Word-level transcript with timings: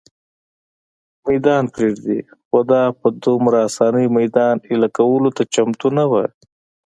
مېدان 1.27 1.63
پرېږدي، 1.73 2.19
خو 2.47 2.59
دا 2.71 2.81
په 2.99 3.07
دومره 3.23 3.57
آسانۍ 3.67 4.05
مېدان 4.17 4.55
اېله 4.69 4.89
کولو 4.97 5.29
ته 5.37 5.43
چمتو 5.53 5.87
نه 5.97 6.05
وه. 6.11 6.23